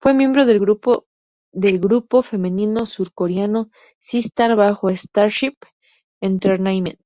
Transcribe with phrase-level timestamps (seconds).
[0.00, 1.04] Fue miembro del grupo
[1.52, 3.68] del grupo femenino surcoreano
[4.00, 5.56] Sistar bajo Starship
[6.22, 7.02] Entertainment.